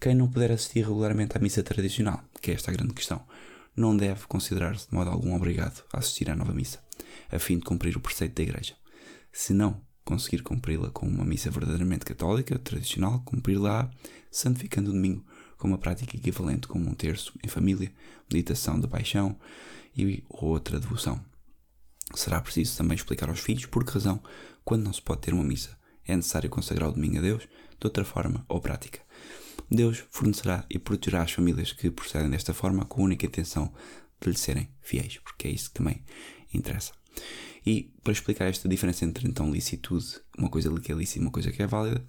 Quem 0.00 0.14
não 0.14 0.30
puder 0.30 0.50
assistir 0.50 0.80
regularmente 0.80 1.36
à 1.36 1.40
missa 1.40 1.62
tradicional, 1.62 2.24
que 2.40 2.50
é 2.50 2.54
esta 2.54 2.70
a 2.70 2.74
grande 2.74 2.94
questão, 2.94 3.22
não 3.76 3.94
deve 3.94 4.26
considerar-se 4.26 4.88
de 4.88 4.94
modo 4.94 5.10
algum 5.10 5.34
obrigado 5.34 5.84
a 5.92 5.98
assistir 5.98 6.30
à 6.30 6.34
nova 6.34 6.54
missa, 6.54 6.82
a 7.30 7.38
fim 7.38 7.58
de 7.58 7.66
cumprir 7.66 7.98
o 7.98 8.00
preceito 8.00 8.34
da 8.34 8.42
Igreja. 8.42 8.74
Se 9.30 9.52
não 9.52 9.78
conseguir 10.02 10.42
cumpri-la 10.42 10.90
com 10.90 11.06
uma 11.06 11.26
missa 11.26 11.50
verdadeiramente 11.50 12.06
católica, 12.06 12.58
tradicional, 12.58 13.20
cumprir-la 13.26 13.90
santificando 14.30 14.88
o 14.88 14.94
domingo 14.94 15.22
com 15.58 15.68
uma 15.68 15.76
prática 15.76 16.16
equivalente 16.16 16.66
como 16.66 16.88
um 16.88 16.94
terço 16.94 17.38
em 17.44 17.48
família, 17.48 17.92
meditação 18.32 18.80
da 18.80 18.88
paixão 18.88 19.38
e 19.94 20.24
outra 20.30 20.80
devoção. 20.80 21.22
Será 22.14 22.40
preciso 22.40 22.74
também 22.78 22.96
explicar 22.96 23.28
aos 23.28 23.40
filhos 23.40 23.66
por 23.66 23.84
que 23.84 23.92
razão, 23.92 24.22
quando 24.64 24.84
não 24.84 24.94
se 24.94 25.02
pode 25.02 25.20
ter 25.20 25.34
uma 25.34 25.44
missa, 25.44 25.78
é 26.06 26.16
necessário 26.16 26.48
consagrar 26.48 26.88
o 26.88 26.92
domingo 26.92 27.18
a 27.18 27.20
Deus 27.20 27.42
de 27.42 27.86
outra 27.86 28.02
forma 28.02 28.46
ou 28.48 28.62
prática. 28.62 29.09
Deus 29.70 30.04
fornecerá 30.10 30.64
e 30.70 30.78
protegerá 30.78 31.22
as 31.22 31.32
famílias 31.32 31.72
que 31.72 31.90
procedem 31.90 32.30
desta 32.30 32.54
forma 32.54 32.84
com 32.84 33.02
a 33.02 33.04
única 33.04 33.26
intenção 33.26 33.72
de 34.20 34.30
lhe 34.30 34.36
serem 34.36 34.68
fiéis, 34.80 35.18
porque 35.18 35.48
é 35.48 35.50
isso 35.50 35.68
que 35.68 35.74
também 35.74 36.04
interessa. 36.52 36.92
E 37.66 37.92
para 38.02 38.12
explicar 38.12 38.46
esta 38.46 38.68
diferença 38.68 39.04
entre 39.04 39.28
então 39.28 39.52
licitude, 39.52 40.20
uma 40.38 40.48
coisa 40.48 40.72
que 40.80 40.92
é 40.92 40.94
lícita 40.94 41.18
e 41.18 41.22
uma 41.22 41.30
coisa 41.30 41.52
que 41.52 41.62
é 41.62 41.66
válida, 41.66 42.02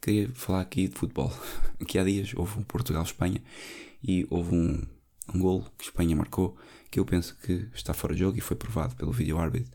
queria 0.00 0.28
falar 0.30 0.60
aqui 0.60 0.88
de 0.88 0.94
futebol. 0.94 1.32
Aqui 1.80 1.98
há 1.98 2.04
dias 2.04 2.32
houve 2.34 2.58
um 2.58 2.62
Portugal-Espanha 2.62 3.42
e 4.02 4.26
houve 4.30 4.54
um, 4.54 4.82
um 5.34 5.38
gol 5.38 5.66
que 5.76 5.84
Espanha 5.84 6.16
marcou 6.16 6.56
que 6.90 6.98
eu 6.98 7.04
penso 7.04 7.36
que 7.42 7.68
está 7.74 7.92
fora 7.92 8.14
de 8.14 8.20
jogo 8.20 8.38
e 8.38 8.40
foi 8.40 8.56
provado 8.56 8.94
pelo 8.94 9.12
vídeo 9.12 9.38
árbitro 9.38 9.70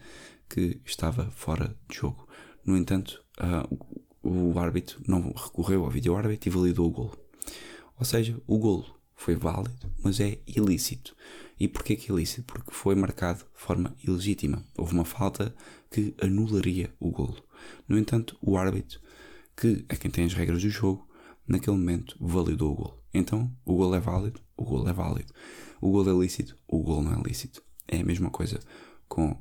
que 0.47 0.79
estava 0.85 1.29
fora 1.31 1.75
de 1.87 1.97
jogo. 1.97 2.27
No 2.65 2.77
entanto, 2.77 3.23
uh, 3.39 3.99
o, 4.23 4.57
árbitro 4.59 5.01
não 5.07 5.31
recorreu 5.31 5.83
ao 5.83 5.89
vídeo 5.89 6.15
árbitro 6.15 6.49
e 6.49 6.51
validou 6.51 6.87
o 6.87 6.91
gol. 6.91 7.15
Ou 7.97 8.05
seja, 8.05 8.39
o 8.47 8.57
golo 8.57 8.85
foi 9.15 9.35
válido, 9.35 9.91
mas 10.03 10.19
é 10.19 10.39
ilícito. 10.47 11.15
E 11.59 11.67
porquê 11.67 11.95
que 11.95 12.11
é 12.11 12.15
ilícito? 12.15 12.43
Porque 12.43 12.71
foi 12.71 12.95
marcado 12.95 13.39
de 13.39 13.45
forma 13.53 13.93
ilegítima. 14.03 14.63
Houve 14.77 14.93
uma 14.93 15.05
falta 15.05 15.53
que 15.91 16.13
anularia 16.21 16.93
o 16.99 17.11
golo. 17.11 17.43
No 17.87 17.97
entanto, 17.97 18.37
o 18.41 18.57
árbitro, 18.57 18.99
que 19.57 19.85
é 19.89 19.95
quem 19.95 20.09
tem 20.09 20.25
as 20.25 20.33
regras 20.33 20.61
do 20.61 20.69
jogo, 20.69 21.07
naquele 21.47 21.75
momento 21.75 22.15
validou 22.19 22.71
o 22.71 22.75
golo. 22.75 23.03
Então, 23.13 23.51
o 23.65 23.75
golo 23.75 23.95
é 23.95 23.99
válido, 23.99 24.39
o 24.55 24.63
golo 24.63 24.87
é 24.87 24.93
válido. 24.93 25.33
O 25.81 25.91
golo 25.91 26.09
é 26.09 26.23
lícito, 26.23 26.57
o 26.67 26.79
golo 26.79 27.03
não 27.03 27.19
é 27.19 27.21
lícito. 27.21 27.61
É 27.87 27.99
a 27.99 28.05
mesma 28.05 28.29
coisa 28.29 28.59
com 29.07 29.35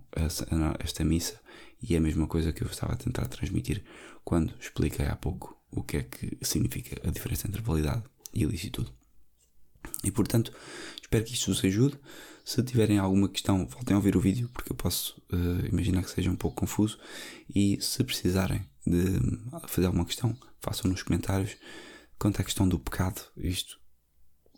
esta 0.80 1.04
missa 1.04 1.38
e 1.82 1.94
é 1.94 1.98
a 1.98 2.00
mesma 2.00 2.26
coisa 2.26 2.52
que 2.52 2.62
eu 2.62 2.68
estava 2.68 2.92
a 2.92 2.96
tentar 2.96 3.26
transmitir 3.26 3.84
quando 4.24 4.54
expliquei 4.60 5.06
há 5.06 5.16
pouco 5.16 5.56
o 5.70 5.82
que 5.82 5.98
é 5.98 6.02
que 6.02 6.38
significa 6.42 7.00
a 7.06 7.10
diferença 7.10 7.46
entre 7.46 7.62
validade 7.62 8.02
e 8.34 8.42
ilicitude. 8.42 8.92
E 10.04 10.10
portanto, 10.10 10.52
espero 11.00 11.24
que 11.24 11.34
isto 11.34 11.52
vos 11.52 11.64
ajude. 11.64 11.98
Se 12.44 12.62
tiverem 12.62 12.98
alguma 12.98 13.28
questão, 13.28 13.66
voltem 13.66 13.94
a 13.94 13.98
ouvir 13.98 14.16
o 14.16 14.20
vídeo, 14.20 14.48
porque 14.52 14.72
eu 14.72 14.76
posso 14.76 15.20
uh, 15.32 15.66
imaginar 15.66 16.02
que 16.02 16.10
seja 16.10 16.30
um 16.30 16.36
pouco 16.36 16.56
confuso. 16.56 16.98
E 17.54 17.78
se 17.80 18.02
precisarem 18.04 18.66
de 18.86 19.18
fazer 19.68 19.86
alguma 19.86 20.06
questão, 20.06 20.36
façam 20.60 20.90
nos 20.90 21.02
comentários. 21.02 21.56
Quanto 22.18 22.40
à 22.40 22.44
questão 22.44 22.68
do 22.68 22.78
pecado, 22.78 23.20
isto 23.36 23.78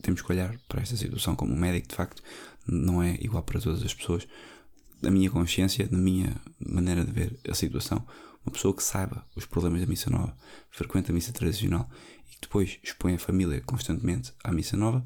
temos 0.00 0.22
que 0.22 0.32
olhar 0.32 0.58
para 0.68 0.80
esta 0.80 0.96
situação 0.96 1.36
como 1.36 1.52
um 1.52 1.58
médico, 1.58 1.88
de 1.88 1.94
facto, 1.94 2.22
não 2.66 3.02
é 3.02 3.18
igual 3.20 3.42
para 3.42 3.60
todas 3.60 3.82
as 3.82 3.92
pessoas. 3.92 4.26
Da 5.00 5.10
minha 5.10 5.30
consciência, 5.30 5.86
da 5.88 5.96
minha 5.96 6.36
maneira 6.58 7.04
de 7.04 7.12
ver 7.12 7.40
a 7.48 7.54
situação, 7.54 8.06
uma 8.44 8.52
pessoa 8.52 8.74
que 8.74 8.82
saiba 8.82 9.26
os 9.36 9.46
problemas 9.46 9.80
da 9.80 9.86
missa 9.86 10.10
nova, 10.10 10.36
frequenta 10.70 11.12
a 11.12 11.14
missa 11.14 11.32
tradicional 11.32 11.88
e 12.26 12.34
que 12.34 12.40
depois 12.42 12.78
expõe 12.82 13.14
a 13.14 13.18
família 13.18 13.60
constantemente 13.62 14.32
à 14.42 14.52
missa 14.52 14.76
nova, 14.76 15.04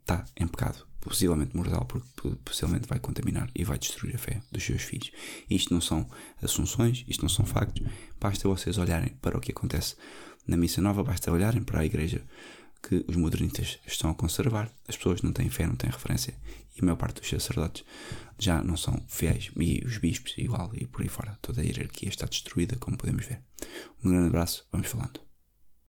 está 0.00 0.24
um, 0.38 0.44
em 0.44 0.46
pecado, 0.46 0.86
possivelmente 1.00 1.56
mortal, 1.56 1.84
porque 1.86 2.36
possivelmente 2.44 2.88
vai 2.88 2.98
contaminar 2.98 3.50
e 3.54 3.64
vai 3.64 3.78
destruir 3.78 4.14
a 4.14 4.18
fé 4.18 4.42
dos 4.50 4.62
seus 4.62 4.82
filhos. 4.82 5.10
Isto 5.50 5.74
não 5.74 5.80
são 5.80 6.08
assunções, 6.42 7.04
isto 7.08 7.22
não 7.22 7.28
são 7.28 7.44
factos, 7.44 7.86
basta 8.20 8.48
vocês 8.48 8.78
olharem 8.78 9.10
para 9.20 9.36
o 9.36 9.40
que 9.40 9.52
acontece 9.52 9.96
na 10.46 10.56
missa 10.56 10.80
nova, 10.80 11.02
basta 11.02 11.30
olharem 11.30 11.62
para 11.62 11.80
a 11.80 11.84
igreja 11.84 12.22
que 12.82 13.04
os 13.08 13.16
modernistas 13.16 13.78
estão 13.86 14.10
a 14.10 14.14
conservar. 14.14 14.70
As 14.88 14.96
pessoas 14.96 15.22
não 15.22 15.32
têm 15.32 15.48
fé, 15.48 15.66
não 15.66 15.76
têm 15.76 15.90
referência. 15.90 16.34
E 16.76 16.80
a 16.80 16.84
maior 16.84 16.96
parte 16.96 17.20
dos 17.20 17.30
sacerdotes 17.30 17.84
já 18.38 18.62
não 18.62 18.76
são 18.76 19.02
fiéis. 19.06 19.50
E 19.56 19.82
os 19.84 19.98
bispos, 19.98 20.34
igual, 20.36 20.70
e 20.74 20.86
por 20.86 21.02
aí 21.02 21.08
fora. 21.08 21.38
Toda 21.40 21.60
a 21.60 21.64
hierarquia 21.64 22.08
está 22.08 22.26
destruída, 22.26 22.76
como 22.76 22.96
podemos 22.96 23.24
ver. 23.24 23.40
Um 24.04 24.10
grande 24.10 24.28
abraço, 24.28 24.66
vamos 24.72 24.88
falando. 24.88 25.31